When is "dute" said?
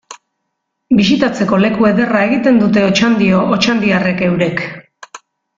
2.63-2.85